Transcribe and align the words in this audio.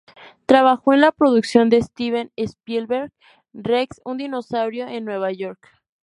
Trabajó 0.47 0.93
en 0.95 1.01
la 1.01 1.11
producción 1.11 1.69
de 1.69 1.79
Steven 1.79 2.31
Spielberg, 2.35 3.11
"Rex, 3.53 4.01
un 4.03 4.17
dinosaurio 4.17 4.87
en 4.87 5.05
Nueva 5.05 5.31
York". 5.31 5.59